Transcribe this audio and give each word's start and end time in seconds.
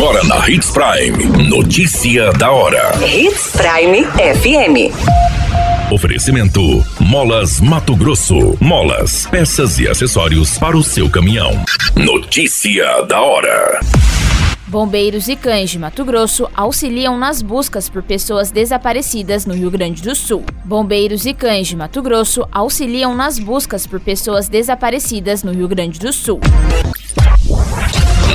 Agora 0.00 0.24
na 0.24 0.48
Hits 0.48 0.70
Prime. 0.70 1.46
Notícia 1.46 2.32
da 2.32 2.50
hora. 2.50 2.90
Hits 3.06 3.52
Prime 3.52 4.02
FM. 4.06 5.92
Oferecimento: 5.92 6.82
Molas 6.98 7.60
Mato 7.60 7.94
Grosso. 7.94 8.56
Molas, 8.58 9.26
peças 9.26 9.78
e 9.78 9.86
acessórios 9.86 10.56
para 10.56 10.74
o 10.74 10.82
seu 10.82 11.10
caminhão. 11.10 11.50
Notícia 11.94 13.02
da 13.02 13.20
hora. 13.20 13.78
Bombeiros 14.66 15.28
e 15.28 15.36
cães 15.36 15.68
de 15.68 15.78
Mato 15.78 16.02
Grosso 16.02 16.48
auxiliam 16.54 17.18
nas 17.18 17.42
buscas 17.42 17.90
por 17.90 18.02
pessoas 18.02 18.50
desaparecidas 18.50 19.44
no 19.44 19.52
Rio 19.52 19.70
Grande 19.70 20.00
do 20.00 20.14
Sul. 20.14 20.42
Bombeiros 20.64 21.26
e 21.26 21.34
cães 21.34 21.68
de 21.68 21.76
Mato 21.76 22.00
Grosso 22.00 22.48
auxiliam 22.50 23.14
nas 23.14 23.38
buscas 23.38 23.86
por 23.86 24.00
pessoas 24.00 24.48
desaparecidas 24.48 25.44
no 25.44 25.52
Rio 25.52 25.68
Grande 25.68 26.00
do 26.00 26.10
Sul. 26.10 26.40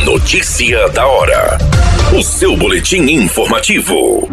Notícia 0.05 0.87
da 0.89 1.07
hora. 1.07 1.57
O 2.15 2.21
seu 2.21 2.55
boletim 2.55 3.09
informativo. 3.09 4.29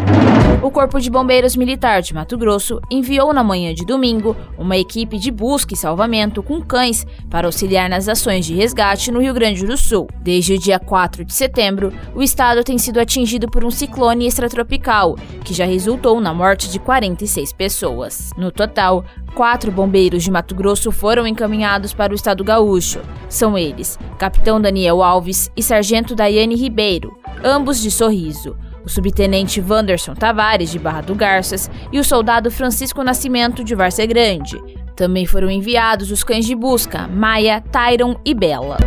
O 0.63 0.71
Corpo 0.71 0.97
de 0.97 1.09
Bombeiros 1.09 1.57
Militar 1.57 2.01
de 2.01 2.13
Mato 2.13 2.37
Grosso 2.37 2.79
enviou 2.89 3.33
na 3.33 3.43
manhã 3.43 3.73
de 3.73 3.85
domingo 3.85 4.33
uma 4.57 4.77
equipe 4.77 5.19
de 5.19 5.29
busca 5.29 5.73
e 5.73 5.77
salvamento 5.77 6.41
com 6.41 6.61
cães 6.61 7.05
para 7.29 7.45
auxiliar 7.45 7.89
nas 7.89 8.07
ações 8.07 8.45
de 8.45 8.55
resgate 8.55 9.11
no 9.11 9.19
Rio 9.19 9.33
Grande 9.33 9.65
do 9.65 9.75
Sul. 9.75 10.07
Desde 10.21 10.53
o 10.53 10.57
dia 10.57 10.79
4 10.79 11.25
de 11.25 11.33
setembro, 11.33 11.91
o 12.15 12.23
estado 12.23 12.63
tem 12.63 12.77
sido 12.77 13.01
atingido 13.01 13.51
por 13.51 13.65
um 13.65 13.69
ciclone 13.69 14.25
extratropical, 14.25 15.17
que 15.43 15.53
já 15.53 15.65
resultou 15.65 16.21
na 16.21 16.33
morte 16.33 16.71
de 16.71 16.79
46 16.79 17.51
pessoas. 17.51 18.29
No 18.37 18.49
total, 18.49 19.03
quatro 19.35 19.69
bombeiros 19.69 20.23
de 20.23 20.31
Mato 20.31 20.55
Grosso 20.55 20.93
foram 20.93 21.27
encaminhados 21.27 21.93
para 21.93 22.13
o 22.13 22.15
estado 22.15 22.41
gaúcho. 22.41 23.01
São 23.27 23.57
eles: 23.57 23.99
Capitão 24.17 24.61
Daniel 24.61 25.03
Alves 25.03 25.51
e 25.57 25.61
Sargento 25.61 26.15
Daiane 26.15 26.55
Ribeiro, 26.55 27.19
ambos 27.43 27.81
de 27.81 27.91
Sorriso 27.91 28.55
o 28.85 28.89
subtenente 28.89 29.61
Wanderson 29.61 30.13
Tavares, 30.13 30.71
de 30.71 30.79
Barra 30.79 31.01
do 31.01 31.15
Garças, 31.15 31.69
e 31.91 31.99
o 31.99 32.03
soldado 32.03 32.51
Francisco 32.51 33.03
Nascimento, 33.03 33.63
de 33.63 33.75
Várzea 33.75 34.05
Grande. 34.05 34.61
Também 34.95 35.25
foram 35.25 35.49
enviados 35.49 36.11
os 36.11 36.23
cães 36.23 36.45
de 36.45 36.55
busca, 36.55 37.07
Maia, 37.07 37.61
Tyron 37.71 38.15
e 38.23 38.33
Bela. 38.33 38.77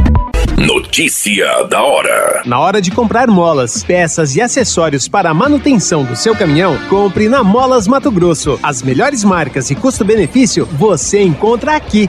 Notícia 0.56 1.64
da 1.64 1.82
hora. 1.82 2.42
Na 2.46 2.58
hora 2.58 2.80
de 2.80 2.90
comprar 2.90 3.28
molas, 3.28 3.84
peças 3.84 4.34
e 4.36 4.40
acessórios 4.40 5.06
para 5.06 5.28
a 5.28 5.34
manutenção 5.34 6.02
do 6.02 6.16
seu 6.16 6.34
caminhão, 6.34 6.78
compre 6.88 7.28
na 7.28 7.44
Molas 7.44 7.86
Mato 7.86 8.10
Grosso. 8.10 8.58
As 8.62 8.82
melhores 8.82 9.22
marcas 9.22 9.70
e 9.70 9.74
custo-benefício 9.74 10.64
você 10.64 11.22
encontra 11.22 11.76
aqui. 11.76 12.08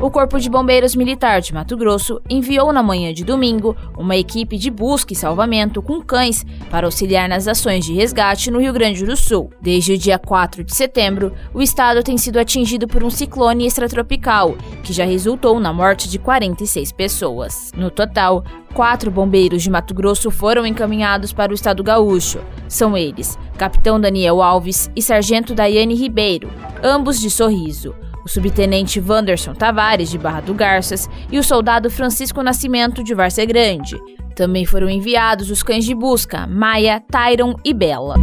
O 0.00 0.12
Corpo 0.12 0.38
de 0.38 0.48
Bombeiros 0.48 0.94
Militar 0.94 1.40
de 1.40 1.52
Mato 1.52 1.76
Grosso 1.76 2.20
enviou 2.30 2.72
na 2.72 2.84
manhã 2.84 3.12
de 3.12 3.24
domingo 3.24 3.76
uma 3.96 4.16
equipe 4.16 4.56
de 4.56 4.70
busca 4.70 5.12
e 5.12 5.16
salvamento 5.16 5.82
com 5.82 6.00
cães 6.00 6.46
para 6.70 6.86
auxiliar 6.86 7.28
nas 7.28 7.48
ações 7.48 7.84
de 7.84 7.94
resgate 7.94 8.48
no 8.48 8.60
Rio 8.60 8.72
Grande 8.72 9.04
do 9.04 9.16
Sul. 9.16 9.50
Desde 9.60 9.94
o 9.94 9.98
dia 9.98 10.16
4 10.16 10.62
de 10.62 10.72
setembro, 10.72 11.32
o 11.52 11.60
estado 11.60 12.00
tem 12.04 12.16
sido 12.16 12.38
atingido 12.38 12.86
por 12.86 13.02
um 13.02 13.10
ciclone 13.10 13.66
extratropical, 13.66 14.56
que 14.84 14.92
já 14.92 15.04
resultou 15.04 15.58
na 15.58 15.72
morte 15.72 16.08
de 16.08 16.16
46 16.20 16.92
pessoas. 16.92 17.72
No 17.76 17.90
total, 17.90 18.44
quatro 18.72 19.10
bombeiros 19.10 19.64
de 19.64 19.70
Mato 19.70 19.94
Grosso 19.94 20.30
foram 20.30 20.64
encaminhados 20.64 21.32
para 21.32 21.50
o 21.50 21.56
estado 21.56 21.82
gaúcho. 21.82 22.38
São 22.68 22.96
eles: 22.96 23.36
Capitão 23.58 24.00
Daniel 24.00 24.40
Alves 24.42 24.88
e 24.94 25.02
Sargento 25.02 25.56
Daiane 25.56 25.96
Ribeiro, 25.96 26.48
ambos 26.84 27.20
de 27.20 27.28
Sorriso 27.28 27.96
o 28.28 28.30
subtenente 28.30 29.00
Wanderson 29.00 29.54
Tavares, 29.54 30.10
de 30.10 30.18
Barra 30.18 30.40
do 30.40 30.52
Garças, 30.52 31.08
e 31.32 31.38
o 31.38 31.42
soldado 31.42 31.90
Francisco 31.90 32.42
Nascimento, 32.42 33.02
de 33.02 33.14
Várzea 33.14 33.46
Grande. 33.46 33.96
Também 34.36 34.66
foram 34.66 34.88
enviados 34.88 35.50
os 35.50 35.62
cães 35.62 35.84
de 35.84 35.94
busca, 35.94 36.46
Maia, 36.46 37.02
Tyron 37.10 37.54
e 37.64 37.72
Bela. 37.72 38.16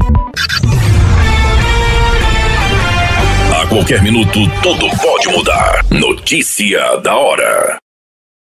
A 3.59 3.67
qualquer 3.67 4.01
minuto, 4.03 4.39
tudo 4.61 4.87
pode 5.01 5.27
mudar. 5.35 5.83
Notícia 5.89 6.97
da 6.97 7.15
hora. 7.15 7.84